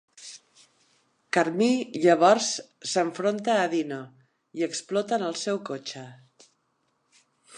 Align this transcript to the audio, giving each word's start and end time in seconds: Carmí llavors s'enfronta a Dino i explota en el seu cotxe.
Carmí 1.37 1.67
llavors 2.05 2.47
s'enfronta 2.93 3.59
a 3.65 3.67
Dino 3.75 4.01
i 4.61 4.67
explota 4.69 5.21
en 5.21 5.27
el 5.27 5.39
seu 5.45 5.63
cotxe. 5.71 6.05